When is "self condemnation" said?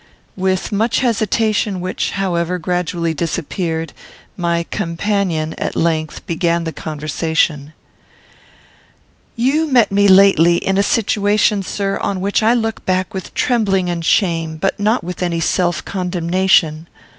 15.39-16.87